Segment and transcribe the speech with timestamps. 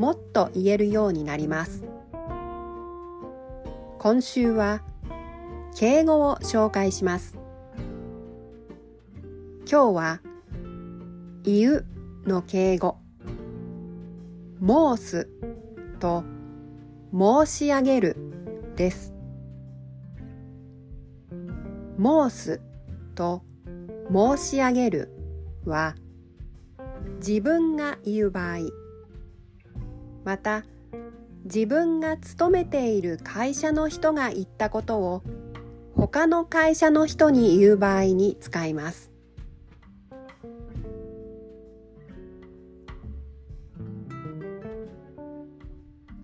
[0.00, 1.84] もっと言えるようになります。
[3.98, 4.80] 今週は
[5.76, 7.36] 敬語を紹介します。
[9.70, 10.20] 今日は
[11.42, 11.86] 言う
[12.24, 12.96] の敬語。
[14.66, 15.28] 申す
[15.98, 16.24] と
[17.12, 18.16] 申し上げる
[18.76, 19.12] です。
[22.02, 22.62] 申す
[23.14, 23.42] と
[24.10, 25.10] 申し上げる
[25.66, 25.94] は
[27.18, 28.89] 自分が言う場合。
[30.24, 30.64] また
[31.44, 35.22] 自分が勤めている会社の人が言ったことを
[35.94, 39.10] 他の会社の人に言う場合に使います。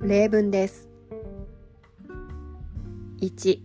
[0.00, 0.88] 例文です。
[3.20, 3.60] 1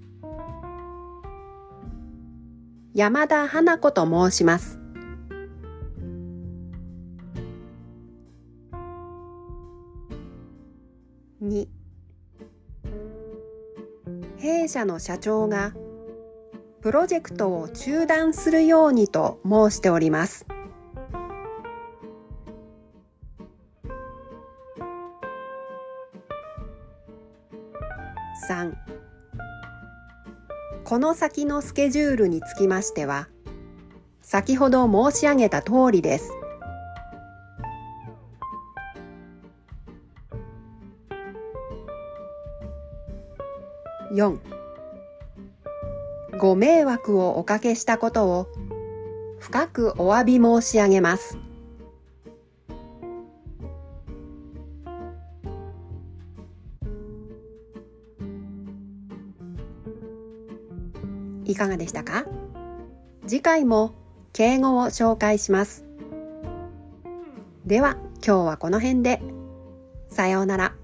[2.93, 4.80] 山田花子と申します。
[11.41, 11.67] 2
[14.37, 15.73] 弊社の社長が
[16.81, 20.45] プロジェクトを中断するようにと申しております。
[28.47, 28.73] 3
[30.83, 33.29] この先のスケジュールにつきましては
[34.21, 36.33] 先ほど申し上げた通りです。
[44.11, 44.37] 4
[46.37, 48.47] ご迷惑をおかけしたことを
[49.39, 51.37] 深くお詫び申し上げます。
[61.45, 62.25] いかがでしたか？
[63.27, 63.93] 次回も
[64.33, 65.85] 敬語を紹介します。
[67.65, 69.21] では今日はこの辺で。
[70.07, 70.80] さようなら。